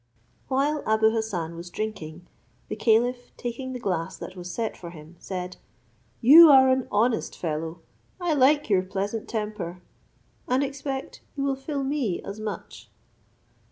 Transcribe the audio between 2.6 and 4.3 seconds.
the caliph taking the glass